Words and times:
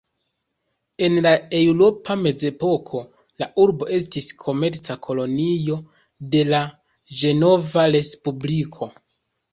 En 1.07 1.17
la 1.25 1.33
eŭropa 1.57 2.15
mezepoko, 2.21 3.01
la 3.43 3.49
urbo 3.65 3.89
estis 3.99 4.31
komerca 4.45 4.97
kolonio 5.09 5.79
de 6.37 6.43
la 6.51 6.63
Ĝenova 7.21 7.89
Respubliko. 7.99 8.93